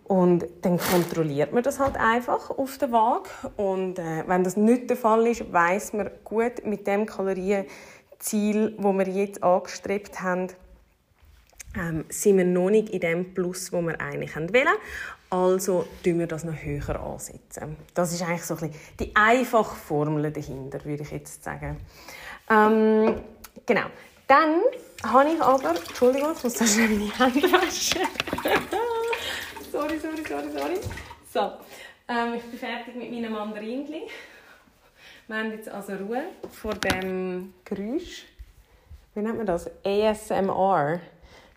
Und 0.04 0.44
dann 0.60 0.78
kontrolliert 0.78 1.52
man 1.52 1.62
das 1.62 1.78
halt 1.78 1.96
einfach 1.96 2.50
auf 2.50 2.76
der 2.76 2.92
Waage. 2.92 3.30
Und 3.56 3.98
äh, 3.98 4.24
wenn 4.26 4.44
das 4.44 4.56
nicht 4.56 4.90
der 4.90 4.96
Fall 4.96 5.26
ist, 5.26 5.50
weiß 5.50 5.94
man 5.94 6.10
gut 6.24 6.66
mit 6.66 6.86
dem 6.86 7.06
Kalorienziel, 7.06 8.74
wo 8.76 8.92
wir 8.92 9.08
jetzt 9.08 9.42
angestrebt 9.42 10.20
haben, 10.20 10.48
ähm, 11.74 12.04
sind 12.10 12.36
wir 12.36 12.44
noch 12.44 12.68
nicht 12.68 12.90
in 12.90 13.00
dem 13.00 13.32
Plus, 13.32 13.72
wo 13.72 13.80
wir 13.80 13.98
eigentlich 14.00 14.36
wollen. 14.36 14.76
Also 15.30 15.86
tun 16.04 16.18
wir 16.18 16.26
das 16.26 16.44
noch 16.44 16.62
höher 16.62 17.00
ansetzen. 17.00 17.76
Das 17.94 18.12
ist 18.12 18.20
eigentlich 18.20 18.44
so 18.44 18.54
ein 18.54 18.60
bisschen 18.60 18.80
die 19.00 19.16
einfache 19.16 19.74
Formel 19.74 20.30
dahinter, 20.30 20.84
würde 20.84 21.04
ich 21.04 21.10
jetzt 21.10 21.42
sagen. 21.42 21.78
Ähm, 22.52 23.22
genau. 23.64 23.86
Dann 24.26 24.60
habe 25.04 25.30
ich 25.30 25.40
aber, 25.40 25.70
Entschuldigung, 25.70 26.32
ich 26.36 26.44
muss 26.44 26.54
da 26.54 26.66
schnell 26.66 26.88
meine 26.88 27.18
Hände 27.18 27.52
waschen. 27.52 28.02
sorry, 29.72 29.98
sorry, 29.98 30.24
sorry, 30.28 30.50
sorry. 30.52 30.80
So, 31.32 31.52
ähm, 32.08 32.34
ich 32.34 32.42
bin 32.42 32.58
fertig 32.58 32.94
mit 32.94 33.10
meinem 33.10 33.32
Mandarinchen. 33.32 34.02
Wir 35.28 35.36
haben 35.36 35.52
jetzt 35.52 35.68
also 35.68 35.94
Ruhe 35.94 36.24
vor 36.50 36.74
dem 36.74 37.54
Geräusch. 37.64 38.24
Wie 39.14 39.20
nennt 39.20 39.38
man 39.38 39.46
das? 39.46 39.70
ASMR. 39.84 41.00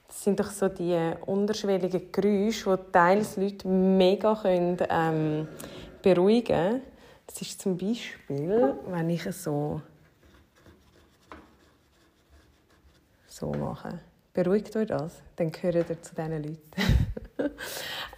Das 0.07 0.23
sind 0.23 0.39
doch 0.39 0.51
so 0.51 0.69
die 0.69 1.11
unterschwelligen 1.25 2.11
Geräusche, 2.11 2.77
die 2.77 2.91
teils 2.91 3.37
Leute 3.37 3.67
mega 3.67 4.35
können, 4.35 4.77
ähm, 4.89 5.47
beruhigen 6.01 6.45
können. 6.45 6.81
Das 7.27 7.41
ist 7.41 7.59
zum 7.59 7.77
Beispiel, 7.77 8.75
wenn 8.87 9.09
ich 9.09 9.23
so 9.23 9.81
so 13.35 13.51
mache. 13.51 13.99
Beruhigt 14.33 14.75
euch 14.75 14.87
das, 14.87 15.21
dann 15.35 15.51
gehört 15.51 15.75
ihr 15.75 16.01
zu 16.01 16.15
diesen 16.15 16.31
Leuten. 16.31 16.59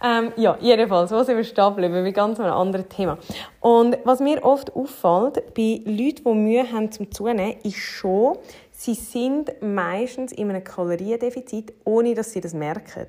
ähm, 0.04 0.32
ja, 0.36 0.56
jedenfalls, 0.60 1.10
wo 1.10 1.22
sind 1.22 1.36
wir 1.36 1.44
stehen 1.44 1.74
geblieben? 1.74 2.04
Bei 2.04 2.10
ganz 2.12 2.38
einem 2.40 2.52
anderen 2.52 2.88
Thema. 2.88 3.18
Und 3.60 3.98
was 4.04 4.20
mir 4.20 4.42
oft 4.44 4.74
auffällt, 4.74 5.54
bei 5.54 5.80
Leuten, 5.84 6.24
die 6.24 6.34
Mühe 6.34 6.72
haben 6.72 6.90
zum 6.92 7.10
Zunehmen, 7.10 7.56
ist 7.62 7.76
schon, 7.76 8.38
sie 8.72 8.94
sind 8.94 9.60
meistens 9.60 10.32
in 10.32 10.50
einem 10.50 10.62
Kaloriendefizit, 10.62 11.72
ohne 11.84 12.14
dass 12.14 12.32
sie 12.32 12.40
das 12.40 12.54
merken. 12.54 13.06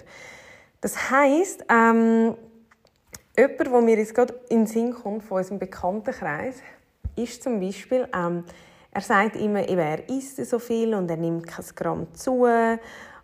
Das 0.82 1.12
heisst, 1.12 1.66
ähm, 1.70 2.36
jemand, 3.38 3.60
der 3.60 3.82
mir 3.82 3.98
jetzt 3.98 4.16
gerade 4.16 4.34
in 4.50 4.62
den 4.62 4.68
Sinn 4.68 4.94
kommt 4.94 5.24
von 5.24 5.38
unserem 5.38 5.60
Bekanntenkreis, 5.60 6.58
ist 7.16 7.44
zum 7.44 7.60
Beispiel, 7.60 8.08
ähm, 8.16 8.46
er 9.00 9.04
sagt 9.04 9.38
immer, 9.38 9.62
er 9.62 10.10
isst 10.10 10.46
so 10.46 10.60
viel 10.60 10.94
und 10.94 11.10
er 11.10 11.16
nimmt 11.16 11.48
kein 11.48 11.66
Gramm 11.74 12.14
zu 12.14 12.46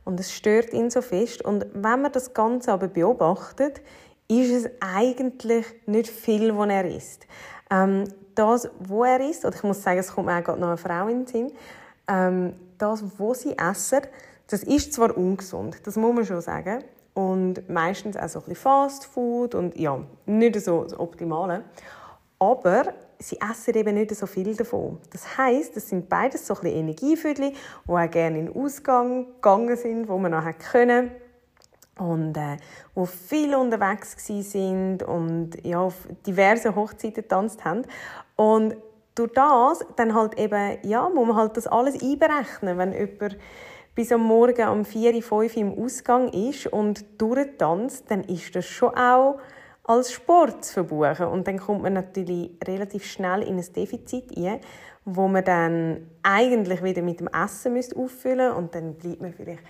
und 0.05 0.19
es 0.19 0.31
stört 0.31 0.71
ihn 0.71 0.89
so 0.89 1.01
fest. 1.01 1.43
Und 1.43 1.65
wenn 1.73 2.01
man 2.01 2.13
das 2.13 2.33
Ganze 2.33 2.71
aber 2.71 2.87
beobachtet, 2.87 3.81
ist 4.29 4.51
es 4.51 4.69
eigentlich 4.79 5.65
nicht 5.85 6.07
viel, 6.07 6.57
was 6.57 6.69
er 6.69 6.85
isst. 6.85 7.27
Ähm, 7.69 8.05
das, 8.35 8.69
wo 8.79 9.03
er 9.03 9.19
isst, 9.19 9.43
oder 9.43 9.55
ich 9.55 9.63
muss 9.63 9.83
sagen, 9.83 9.99
es 9.99 10.13
kommt 10.13 10.27
mir 10.27 10.39
auch 10.39 10.43
gerade 10.43 10.61
noch 10.61 10.69
eine 10.69 10.77
Frau 10.77 11.07
in 11.09 11.25
den 11.25 11.27
Sinn, 11.27 11.51
ähm, 12.07 12.53
das, 12.77 13.03
was 13.17 13.41
sie 13.41 13.57
essen, 13.57 14.01
das 14.47 14.63
ist 14.63 14.93
zwar 14.93 15.17
ungesund, 15.17 15.85
das 15.85 15.97
muss 15.97 16.15
man 16.15 16.25
schon 16.25 16.41
sagen, 16.41 16.83
und 17.13 17.67
meistens 17.69 18.15
auch 18.15 18.29
so 18.29 18.39
ein 18.39 18.45
bisschen 18.45 18.61
Fast 18.61 19.05
Food 19.05 19.55
und 19.55 19.77
ja, 19.77 19.99
nicht 20.25 20.59
so 20.61 20.83
das 20.83 20.97
Optimale, 20.97 21.63
aber 22.39 22.93
sie 23.19 23.39
essen 23.39 23.75
eben 23.75 23.95
nicht 23.95 24.15
so 24.15 24.25
viel 24.25 24.55
davon. 24.55 24.97
Das 25.11 25.37
heißt, 25.37 25.75
es 25.77 25.89
sind 25.89 26.09
beides 26.09 26.45
so 26.45 26.55
ein 26.55 26.61
bisschen 26.61 26.87
die 26.87 26.95
auch 27.87 28.11
gerne 28.11 28.39
in 28.39 28.45
den 28.47 28.55
Ausgang 28.55 29.27
gegangen 29.35 29.75
sind, 29.77 30.07
wo 30.07 30.17
man 30.17 30.31
nachher 30.31 30.53
können 30.53 31.11
und 31.97 32.35
äh, 32.37 32.57
wo 32.93 33.05
viel 33.05 33.55
unterwegs 33.55 34.15
sind 34.25 35.03
und 35.03 35.51
ja, 35.63 35.79
auf 35.79 36.07
diverse 36.25 36.75
Hochzeiten 36.75 37.23
getanzt 37.23 37.63
haben. 37.63 37.83
Und 38.35 38.75
durch 39.15 39.31
das 39.31 39.85
dann 39.95 40.13
halt 40.13 40.37
eben, 40.37 40.77
ja, 40.83 41.07
muss 41.09 41.27
man 41.27 41.37
halt 41.37 41.55
das 41.55 41.67
alles 41.67 42.01
einberechnen, 42.01 42.77
wenn 42.77 42.91
jemand 42.91 43.37
bis 43.95 44.11
am 44.11 44.23
Morgen 44.23 44.67
um 44.67 44.83
4, 44.83 45.23
5 45.23 45.55
im 45.55 45.79
Ausgang 45.79 46.27
ist 46.33 46.67
und 46.67 47.05
durchtanzt, 47.21 48.11
dann 48.11 48.25
ist 48.25 48.53
das 48.53 48.65
schon 48.65 48.93
auch 48.93 49.39
als 49.87 50.11
Sport 50.11 50.65
zu 50.65 50.73
verbuchen. 50.73 51.27
Und 51.27 51.47
dann 51.47 51.59
kommt 51.59 51.83
man 51.83 51.93
natürlich 51.93 52.51
relativ 52.67 53.05
schnell 53.05 53.43
in 53.43 53.57
ein 53.57 53.73
Defizit 53.73 54.35
ein, 54.37 54.59
wo 55.05 55.27
man 55.27 55.43
dann 55.43 56.07
eigentlich 56.23 56.83
wieder 56.83 57.01
mit 57.01 57.19
dem 57.19 57.27
Essen 57.27 57.73
müsste 57.73 57.95
auffüllen 57.95 58.51
und 58.53 58.73
dann 58.73 58.95
bleibt 58.95 59.21
man 59.21 59.33
vielleicht 59.33 59.63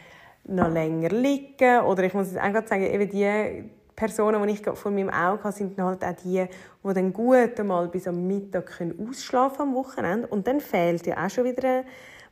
noch 0.46 0.70
länger 0.70 1.10
liegen. 1.10 1.82
Oder 1.82 2.04
ich 2.04 2.14
muss 2.14 2.36
einfach 2.36 2.66
sagen, 2.66 2.84
eben 2.84 3.10
die 3.10 3.70
Personen, 3.96 4.46
die 4.48 4.54
ich 4.54 4.66
vor 4.78 4.92
meinem 4.92 5.10
Auge 5.10 5.44
habe, 5.44 5.54
sind 5.54 5.80
halt 5.82 6.04
auch 6.04 6.16
die, 6.24 6.46
die 6.84 6.94
dann 6.94 7.14
gut 7.14 7.60
einmal 7.60 7.88
bis 7.88 8.08
am 8.08 8.26
Mittag 8.28 8.82
ausschlafen 9.00 9.62
am 9.64 9.76
Wochenende. 9.76 10.28
Und 10.28 10.48
dann 10.48 10.60
fehlt 10.60 11.06
ja 11.08 11.26
auch 11.26 11.30
schon 11.30 11.46
wieder 11.46 11.84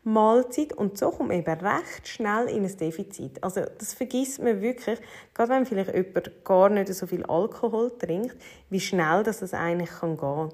Mahlzeit 0.03 0.74
und 0.74 0.98
so 0.98 1.12
kommt 1.12 1.29
man 1.29 1.39
eben 1.39 1.65
recht 1.65 2.07
schnell 2.07 2.48
in 2.48 2.65
ein 2.65 2.77
Defizit. 2.77 3.41
Also 3.41 3.62
das 3.77 3.93
vergisst 3.93 4.41
man 4.41 4.62
wirklich, 4.62 5.00
gerade 5.33 5.50
wenn 5.51 5.65
vielleicht 5.65 5.93
jemand 5.93 6.43
gar 6.43 6.69
nicht 6.69 6.93
so 6.93 7.07
viel 7.07 7.25
Alkohol 7.25 7.91
trinkt, 7.98 8.36
wie 8.69 8.81
schnell 8.81 9.24
das, 9.24 9.53
eigentlich 9.53 9.89
kann 9.89 10.17
gehen 10.17 10.50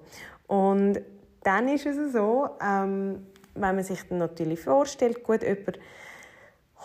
Und 0.47 1.01
dann 1.43 1.67
ist 1.67 1.85
es 1.85 2.13
so, 2.13 2.49
ähm, 2.61 3.25
wenn 3.55 3.75
man 3.75 3.83
sich 3.83 4.07
dann 4.07 4.19
natürlich 4.19 4.59
vorstellt, 4.59 5.23
gut, 5.23 5.41
jemand 5.41 5.79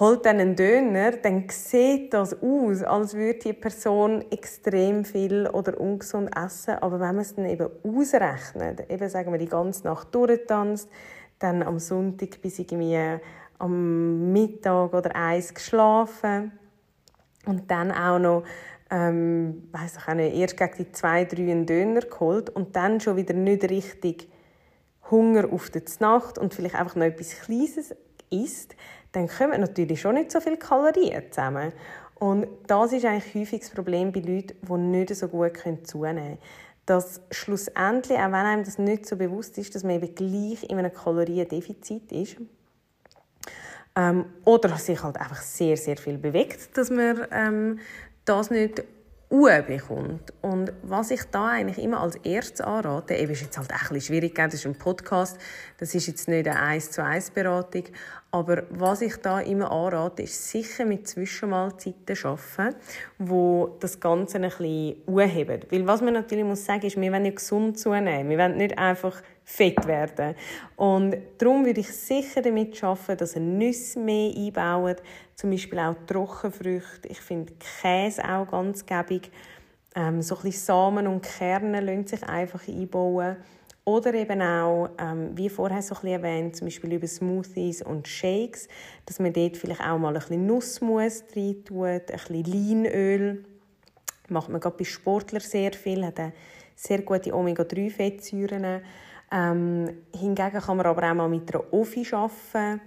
holt 0.01 0.27
dann 0.27 0.41
einen 0.41 0.57
Döner, 0.57 1.13
dann 1.13 1.49
sieht 1.49 2.13
das 2.15 2.43
aus, 2.43 2.83
als 2.83 3.15
würde 3.15 3.39
die 3.39 3.53
Person 3.53 4.25
extrem 4.31 5.05
viel 5.05 5.47
oder 5.47 5.79
ungesund 5.79 6.31
essen. 6.37 6.75
Aber 6.81 6.99
wenn 6.99 7.15
man 7.15 7.21
es 7.21 7.35
dann 7.35 7.47
eben 7.47 7.69
ausrechnet, 7.85 8.91
eben 8.91 9.09
sagen 9.09 9.31
wir 9.31 9.39
die 9.39 9.47
ganze 9.47 9.85
Nacht 9.85 10.13
durchtanzt, 10.15 10.89
dann 11.39 11.63
am 11.63 11.79
Sonntag 11.79 12.41
bis 12.41 12.59
irgendwie 12.59 13.19
am 13.59 14.33
Mittag 14.33 14.93
oder 14.93 15.15
eins 15.15 15.55
geschlafen 15.55 16.53
und 17.47 17.71
dann 17.71 17.91
auch 17.91 18.19
noch 18.19 18.45
ähm, 18.91 19.69
weiß 19.73 19.97
ich 19.97 20.09
auch 20.09 20.15
nicht, 20.15 20.37
erst 20.37 20.57
gegen 20.57 20.75
die 20.79 20.93
zwei, 20.93 21.25
drei 21.25 21.43
einen 21.43 21.67
Döner 21.67 22.01
geholt 22.01 22.51
und 22.51 22.77
dann 22.77 23.01
schon 23.01 23.17
wieder 23.17 23.35
nicht 23.35 23.69
richtig 23.69 24.29
Hunger 25.11 25.53
auf 25.53 25.71
die 25.71 25.83
Nacht 26.01 26.39
und 26.39 26.55
vielleicht 26.55 26.75
einfach 26.77 26.97
noch 26.97 27.05
etwas 27.05 27.41
Kleines 27.41 27.95
isst, 28.31 28.77
dann 29.13 29.29
kommen 29.29 29.61
natürlich 29.61 30.01
schon 30.01 30.15
nicht 30.15 30.31
so 30.31 30.41
viele 30.41 30.57
Kalorien 30.57 31.25
zusammen. 31.31 31.73
Und 32.17 32.47
das 32.67 32.93
ist 32.93 33.05
eigentlich 33.05 33.35
häufig 33.35 33.61
das 33.61 33.71
Problem 33.71 34.13
bei 34.13 34.21
Leuten, 34.21 34.57
die 34.63 34.79
nicht 34.79 35.15
so 35.15 35.29
gut 35.29 35.57
zunehmen 35.57 35.83
können 35.93 36.39
dass 36.87 37.21
schlussendlich, 37.31 38.19
auch 38.19 38.27
wenn 38.27 38.35
einem 38.35 38.65
das 38.65 38.79
nicht 38.79 39.07
so 39.07 39.17
bewusst 39.17 39.57
ist, 39.59 39.75
dass 39.75 39.85
man 39.85 40.03
eben 40.03 40.15
gleich 40.15 40.69
in 40.69 40.79
einem 40.79 40.93
Kaloriendefizit 40.93 42.13
ist, 42.13 42.37
ähm, 43.97 44.27
oder 44.45 44.77
sich 44.77 45.03
halt 45.03 45.17
einfach 45.17 45.41
sehr, 45.41 45.77
sehr 45.77 45.97
viel 45.97 46.19
bewegt, 46.19 46.77
dass 46.77 46.91
man 46.91 47.27
ähm, 47.31 47.79
das 48.25 48.51
nicht 48.51 48.83
bekommt. 49.67 50.33
Und 50.43 50.73
was 50.83 51.11
ich 51.11 51.23
da 51.31 51.49
eigentlich 51.49 51.85
immer 51.85 52.01
als 52.01 52.17
erstes 52.17 52.61
anrate, 52.61 53.15
eben 53.15 53.33
ist 53.33 53.43
jetzt 53.43 53.59
halt 53.59 53.73
auch 53.73 53.91
ein 53.91 54.01
schwierig, 54.01 54.35
das 54.35 54.55
ist 54.55 54.67
ein 54.67 54.77
Podcast, 54.77 55.39
das 55.79 55.95
ist 55.95 56.07
jetzt 56.07 56.29
nicht 56.29 56.49
eine 56.49 56.61
1 56.61 56.91
zu 56.91 57.03
1 57.03 57.31
Beratung, 57.31 57.85
aber 58.35 58.65
was 58.71 59.01
ich 59.01 59.17
da 59.19 59.39
immer 59.41 59.71
anrate, 59.71 60.23
ist 60.23 60.51
sicher 60.51 60.85
mit 60.85 61.07
Zwischenmahlzeiten 61.07 62.17
arbeiten, 62.25 62.77
wo 63.19 63.77
das 63.79 64.01
Ganze 64.01 64.39
ein 64.39 64.43
bisschen 64.43 64.97
anheben. 65.07 65.61
Weil 65.71 65.87
was 65.87 66.01
man 66.01 66.15
natürlich 66.15 66.45
muss 66.45 66.65
sagen, 66.65 66.85
ist, 66.85 67.01
wir 67.01 67.13
wollen 67.13 67.23
nicht 67.23 67.37
gesund 67.37 67.79
zunehmen. 67.79 68.29
Wir 68.29 68.39
wollen 68.39 68.57
nicht 68.57 68.77
einfach 68.77 69.23
fett 69.45 69.87
werden. 69.87 70.35
Und 70.77 71.17
darum 71.39 71.65
würde 71.65 71.81
ich 71.81 71.93
sicher 71.93 72.43
damit 72.43 72.83
arbeiten, 72.83 73.19
dass 73.19 73.37
ihr 73.37 73.43
Nüsse 73.43 73.99
mehr 73.99 74.35
einbaut, 74.35 75.03
zum 75.37 75.51
Beispiel 75.51 75.79
auch 75.79 75.95
Trockenfrüchte. 76.07 77.09
Ich 77.09 77.21
finde 77.21 77.53
Käse 77.81 78.25
auch 78.25 78.51
ganz 78.51 78.85
gäbig. 78.87 79.31
Ähm, 79.95 80.23
so 80.23 80.37
ein 80.43 80.51
Samen 80.51 81.07
und 81.07 81.23
Kerne 81.23 81.81
lassen 81.81 82.07
sich 82.07 82.23
einfach 82.25 82.67
einbauen. 82.67 83.37
Oder 83.87 84.15
eben 84.15 84.41
auch, 84.41 84.89
ähm, 84.99 85.37
wie 85.37 85.51
vorher 85.51 85.83
so 85.83 85.95
ein 86.03 86.07
erwähnt, 86.07 86.57
zum 86.57 86.69
Beispiel 86.69 86.95
über 86.95 87.07
Smoothies 87.07 87.83
und 87.83 88.09
Shakes, 88.09 88.67
dass 89.05 89.19
man 89.19 89.35
dort 89.35 89.59
vielleicht 89.59 89.83
auch 89.83 89.99
mal 89.99 90.09
ein 90.09 90.21
bisschen 90.21 90.47
Nussmus 90.47 91.23
rein 91.37 91.65
tut, 91.67 91.85
ein 91.85 92.07
bisschen 92.07 92.45
Leinöl. 92.45 93.45
Macht 94.31 94.49
man 94.49 94.59
gerade 94.59 94.79
bei 94.79 94.85
Sportlern 94.85 95.43
sehr 95.43 95.75
viel, 95.75 96.05
hat 96.07 96.19
eine 96.19 96.33
sehr 96.75 97.03
gute 97.03 97.35
Omega-3-Fettsäuren. 97.35 98.81
Ähm, 99.31 99.91
hingegen 100.15 100.61
kann 100.61 100.77
man 100.77 100.87
aber 100.87 101.11
auch 101.11 101.15
mal 101.15 101.29
mit 101.29 101.55
einer 101.55 101.65
Offi 101.73 102.07
arbeiten, 102.13 102.81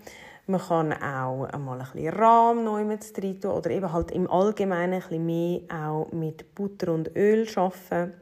Man 0.45 0.61
kann 0.61 0.93
auch 0.93 1.45
einmal 1.45 1.81
ein 1.81 1.87
bisschen 1.91 2.13
Rahm 2.13 2.63
neu 2.63 2.85
mit 2.85 3.03
rein 3.21 3.41
tun 3.41 3.51
oder 3.51 3.69
eben 3.69 3.91
halt 3.91 4.11
im 4.11 4.29
Allgemeinen 4.29 4.93
ein 4.93 4.99
bisschen 5.01 5.25
mehr 5.25 5.61
auch 5.71 6.11
mit 6.11 6.55
Butter 6.55 6.93
und 6.93 7.15
Öl 7.15 7.47
arbeiten. 7.55 8.13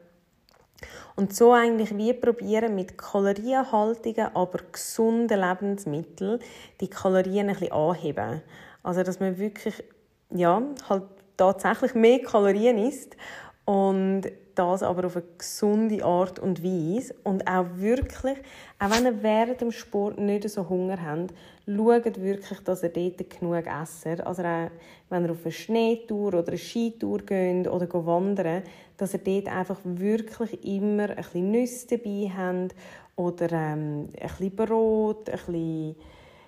Und 1.14 1.34
so 1.34 1.52
eigentlich 1.52 1.96
wie 1.96 2.12
probieren 2.12 2.74
mit 2.74 2.98
kalorienhaltigen, 2.98 4.34
aber 4.34 4.58
gesunden 4.70 5.40
Lebensmitteln 5.40 6.40
die 6.80 6.88
Kalorien 6.88 7.48
ein 7.48 7.54
bisschen 7.54 7.72
anheben. 7.72 8.42
Also 8.82 9.02
dass 9.02 9.20
man 9.20 9.38
wirklich 9.38 9.82
ja, 10.30 10.62
halt 10.88 11.04
tatsächlich 11.36 11.94
mehr 11.94 12.20
Kalorien 12.20 12.78
isst 12.78 13.16
und 13.64 14.22
das 14.58 14.82
aber 14.82 15.06
auf 15.06 15.16
eine 15.16 15.24
gesunde 15.38 16.04
Art 16.04 16.38
und 16.38 16.64
Weise 16.64 17.14
und 17.22 17.46
auch 17.46 17.66
wirklich, 17.76 18.38
auch 18.78 18.90
wenn 18.90 19.04
ihr 19.04 19.22
während 19.22 19.60
dem 19.60 19.70
Sport 19.70 20.18
nicht 20.18 20.48
so 20.48 20.68
Hunger 20.68 21.00
habt, 21.02 21.32
schaut 21.66 22.20
wirklich, 22.20 22.60
dass 22.60 22.82
ihr 22.82 22.88
dort 22.88 23.30
genug 23.30 23.64
esst. 23.66 24.06
Also 24.06 24.42
auch 24.42 24.70
wenn 25.10 25.24
ihr 25.24 25.30
auf 25.30 25.44
eine 25.44 25.52
Schneetour 25.52 26.34
oder 26.34 26.48
eine 26.48 26.58
Skitour 26.58 27.18
geht 27.18 27.68
oder 27.68 28.06
wandern, 28.06 28.62
dass 28.96 29.14
ihr 29.14 29.20
dort 29.20 29.48
einfach 29.48 29.78
wirklich 29.84 30.64
immer 30.64 31.10
ein 31.10 31.16
bisschen 31.16 31.50
Nüsse 31.50 31.86
dabei 31.88 32.32
habt 32.36 32.74
oder 33.16 33.52
ähm, 33.52 34.08
ein 34.20 34.28
bisschen 34.28 34.56
Brot, 34.56 35.28
ein 35.30 35.36
bisschen 35.36 35.96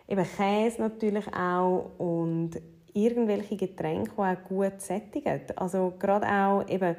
eben 0.09 0.27
Käse 0.37 0.81
natürlich 0.81 1.27
auch 1.35 1.91
und 1.99 2.53
irgendwelche 2.95 3.57
Getränke, 3.57 4.11
die 4.17 4.21
auch 4.21 4.45
gut 4.49 4.81
sättigen. 4.81 5.41
Also 5.57 5.95
gerade 5.99 6.27
auch 6.27 6.69
eben, 6.69 6.97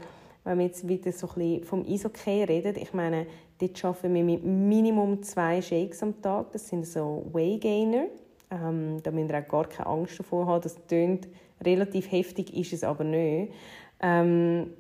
wenn 0.50 0.58
wir 0.58 0.66
jetzt 0.66 0.88
wieder 0.88 1.12
so 1.12 1.30
ein 1.36 1.64
vom 1.64 1.86
Eishockey 1.86 2.44
reden, 2.44 2.76
ich 2.76 2.92
meine, 2.92 3.28
dort 3.60 3.86
arbeiten 3.86 4.16
wir 4.16 4.24
mit 4.24 4.44
Minimum 4.44 5.22
zwei 5.22 5.62
Shakes 5.62 6.02
am 6.02 6.20
Tag. 6.24 6.52
Das 6.54 6.68
sind 6.68 6.88
so 6.88 7.28
Waygainer. 7.32 8.06
Ähm, 8.50 8.98
da 9.04 9.12
müsst 9.12 9.30
ihr 9.30 9.40
auch 9.40 9.48
gar 9.48 9.70
keine 9.70 9.88
Angst 9.88 10.18
davor 10.18 10.48
haben. 10.48 10.62
Das 10.64 10.76
tönt 10.88 11.28
relativ 11.64 12.12
heftig, 12.12 12.52
ist 12.58 12.74
es 12.74 12.84
aber 12.84 13.04
nicht. 13.04 13.54
Ähm, 14.02 14.74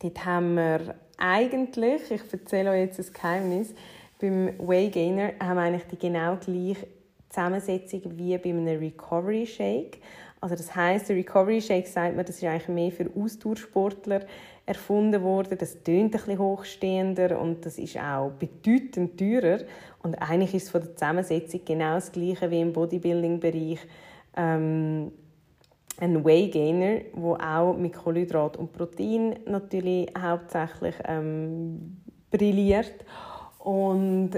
dort 0.00 0.26
haben 0.26 0.56
wir 0.56 0.96
eigentlich, 1.18 2.10
ich 2.10 2.32
erzähle 2.32 2.70
euch 2.70 2.80
jetzt 2.80 2.98
ein 2.98 3.12
Geheimnis, 3.12 3.74
beim 4.20 4.58
Waygainer 4.58 5.34
haben 5.38 5.56
wir 5.56 5.62
eigentlich 5.62 5.86
die 5.86 5.98
genau 5.98 6.34
gleiche 6.34 6.88
Zusammensetzung 7.28 8.02
wie 8.16 8.36
bei 8.38 8.50
einem 8.50 8.66
Recovery 8.66 9.46
Shake. 9.46 9.98
Also 10.40 10.54
das 10.54 10.74
heißt, 10.74 11.08
der 11.08 11.16
Recovery 11.16 11.60
Shake 11.60 11.86
sagt 11.86 12.16
man, 12.16 12.24
das 12.24 12.36
ist 12.36 12.44
eigentlich 12.44 12.68
mehr 12.68 12.92
für 12.92 13.10
Ausdauersportler 13.16 14.20
erfunden 14.66 15.22
worden. 15.22 15.58
Das 15.58 15.82
tönt 15.82 16.04
ein 16.04 16.10
bisschen 16.10 16.38
hochstehender 16.38 17.40
und 17.40 17.64
das 17.66 17.78
ist 17.78 17.98
auch 17.98 18.30
bedeutend 18.30 19.18
teurer. 19.18 19.60
Und 20.02 20.14
eigentlich 20.22 20.54
ist 20.54 20.64
es 20.64 20.70
von 20.70 20.82
der 20.82 20.94
Zusammensetzung 20.94 21.62
genau 21.64 21.94
das 21.94 22.12
Gleiche 22.12 22.50
wie 22.50 22.60
im 22.60 22.72
Bodybuilding-Bereich. 22.72 23.80
Ähm, 24.36 25.10
ein 26.00 26.24
Whey 26.24 26.48
Gainer, 26.48 27.00
wo 27.14 27.34
auch 27.34 27.76
mit 27.76 27.94
Kohlenhydrat 27.94 28.56
und 28.56 28.72
Protein 28.72 29.36
natürlich 29.46 30.08
hauptsächlich 30.16 30.94
ähm, 31.04 31.96
brilliert 32.30 33.04
und 33.58 34.30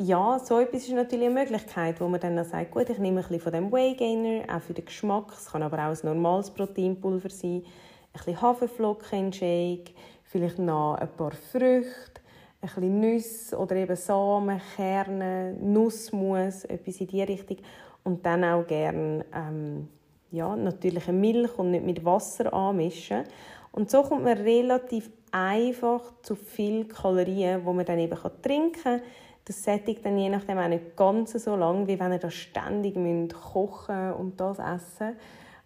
ja, 0.00 0.38
so 0.38 0.60
etwas 0.60 0.84
ist 0.84 0.92
natürlich 0.92 1.26
eine 1.26 1.34
Möglichkeit, 1.34 2.00
wo 2.00 2.06
man 2.06 2.20
dann 2.20 2.42
sagt, 2.44 2.70
gut, 2.70 2.88
ich 2.88 2.98
nehme 2.98 3.20
ein 3.20 3.22
bisschen 3.22 3.40
von 3.40 3.52
dem 3.52 3.72
Whey 3.72 3.94
Gainer, 3.94 4.44
auch 4.54 4.62
für 4.62 4.72
den 4.72 4.84
Geschmack. 4.84 5.32
Es 5.32 5.50
kann 5.50 5.62
aber 5.62 5.78
auch 5.78 5.90
ein 5.90 5.98
normales 6.04 6.50
Proteinpulver 6.50 7.30
sein, 7.30 7.62
ein 7.62 8.12
bisschen 8.12 8.40
Haferflocken 8.40 9.18
in 9.18 9.32
Shake, 9.32 9.94
vielleicht 10.22 10.60
noch 10.60 10.94
ein 10.94 11.08
paar 11.16 11.32
Früchte, 11.32 12.20
ein 12.60 12.68
bisschen 12.68 13.00
Nüsse 13.00 13.58
oder 13.58 13.74
eben 13.74 13.96
Samen, 13.96 14.60
Kerne, 14.76 15.56
Nussmus, 15.60 16.64
etwas 16.64 17.00
in 17.00 17.08
die 17.08 17.22
Richtung. 17.22 17.56
Und 18.04 18.24
dann 18.24 18.44
auch 18.44 18.66
gerne 18.66 19.24
ähm, 19.34 19.88
ja, 20.30 20.54
natürliche 20.54 21.12
Milch 21.12 21.58
und 21.58 21.72
nicht 21.72 21.84
mit 21.84 22.04
Wasser 22.04 22.52
anmischen. 22.52 23.24
Und 23.72 23.90
so 23.90 24.02
kommt 24.02 24.22
man 24.22 24.38
relativ 24.38 25.10
einfach 25.32 26.02
zu 26.22 26.36
viel 26.36 26.84
Kalorien, 26.86 27.64
wo 27.64 27.72
man 27.72 27.84
dann 27.84 27.98
eben 27.98 28.16
trinken 28.42 28.82
kann 28.82 29.02
das 29.48 29.64
sättigt 29.64 30.04
dann 30.04 30.18
je 30.18 30.28
nachdem 30.28 30.58
auch 30.58 30.68
nicht 30.68 30.94
ganz 30.94 31.32
so 31.32 31.56
lang, 31.56 31.86
wie 31.86 31.98
wenn 31.98 32.12
ihr 32.12 32.18
das 32.18 32.34
ständig 32.34 32.96
müsst 32.96 33.34
kochen 33.34 34.12
und 34.12 34.38
das 34.38 34.58
essen 34.58 35.16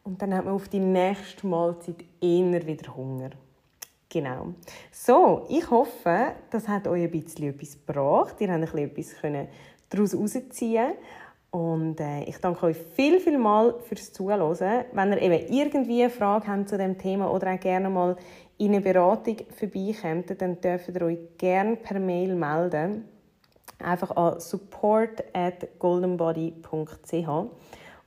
und 0.05 0.23
dann 0.23 0.35
hat 0.35 0.45
man 0.45 0.55
auf 0.55 0.69
die 0.69 0.79
nächste 0.79 1.47
Mahlzeit 1.47 1.97
eher 2.21 2.67
wieder 2.67 2.95
Hunger. 2.95 3.31
Genau. 4.09 4.55
So, 4.91 5.47
ich 5.49 5.69
hoffe, 5.71 6.33
das 6.51 6.69
hat 6.69 6.87
euch 6.87 7.05
ein 7.05 7.11
bisschen 7.11 7.49
etwas 7.49 7.73
gebracht. 7.73 8.37
Ihr 8.41 8.53
habt 8.53 8.75
ein 8.75 8.95
bisschen 8.95 9.35
etwas 9.35 9.55
daraus 9.89 10.13
herausziehen 10.13 10.93
und 11.51 11.99
äh, 11.99 12.25
ich 12.25 12.37
danke 12.39 12.67
euch 12.67 12.77
viel, 12.77 13.21
viel 13.21 13.39
mal 13.39 13.75
fürs 13.81 14.13
Zuhören. 14.13 14.85
Wenn 14.93 15.13
ihr 15.13 15.23
eben 15.23 15.53
irgendwie 15.53 16.03
eine 16.03 16.11
Frage 16.11 16.47
habt 16.47 16.69
zu 16.69 16.79
dem 16.79 16.99
Thema 16.99 17.33
oder 17.33 17.55
auch 17.55 17.61
gerne 17.61 17.91
mal 17.91 18.17
in 18.59 18.73
eine 18.73 18.81
Beratung 18.81 19.39
vorbeikommt, 19.57 20.41
dann 20.41 20.61
dürft 20.61 20.89
ihr 20.89 21.03
euch 21.03 21.19
gerne 21.37 21.77
per 21.77 21.99
Mail 21.99 22.35
melden 22.35 23.05
einfach 23.83 24.17
an 24.17 24.41
support 24.41 25.25
at 25.33 25.79
goldenbody.ch 25.79 27.29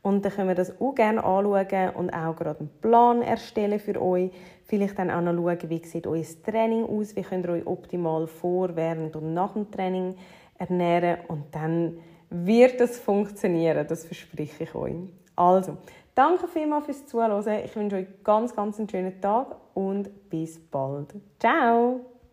und 0.06 0.24
dann 0.24 0.32
können 0.32 0.48
wir 0.50 0.56
das 0.56 0.80
auch 0.80 0.94
gerne 0.94 1.24
anschauen 1.24 1.90
und 1.96 2.10
auch 2.12 2.36
gerade 2.36 2.60
einen 2.60 2.70
Plan 2.80 3.24
erstellen 3.24 3.80
für 3.80 4.00
euch. 4.00 4.30
Vielleicht 4.64 5.00
dann 5.00 5.10
auch 5.10 5.22
noch 5.22 5.34
schauen, 5.34 5.70
wie 5.70 5.84
sieht 5.84 6.06
euer 6.06 6.24
Training 6.46 6.86
aus, 6.86 7.16
wie 7.16 7.24
könnt 7.24 7.48
ihr 7.48 7.54
euch 7.54 7.66
optimal 7.66 8.28
vor, 8.28 8.76
während 8.76 9.16
und 9.16 9.34
nach 9.34 9.54
dem 9.54 9.72
Training 9.72 10.16
ernähren 10.60 11.18
und 11.28 11.46
dann 11.52 11.98
wird 12.30 12.80
das 12.80 13.00
funktionieren, 13.00 13.88
das 13.88 14.06
verspreche 14.06 14.66
ich 14.66 14.76
euch. 14.76 14.94
Also, 15.36 15.78
danke 16.14 16.48
vielmals 16.48 16.86
fürs 16.86 17.08
Zuhören. 17.08 17.44
Ich 17.66 17.76
wünsche 17.76 17.96
euch 17.96 18.08
ganz, 18.24 18.56
ganz 18.56 18.78
einen 18.78 18.90
schönen 18.90 19.20
Tag 19.20 19.56
und 19.74 20.30
bis 20.30 20.60
bald. 20.60 21.16
Ciao! 21.40 22.15